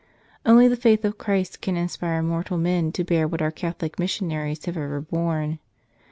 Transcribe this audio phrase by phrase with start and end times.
[0.47, 4.65] Only the faith of Christ can inspire mortal men to bear what our Catholic missionaries
[4.65, 5.59] have ever borne.